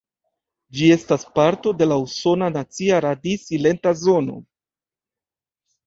[0.77, 4.43] Ĝi estas parto de la Usona Nacia Radi-Silenta Zono.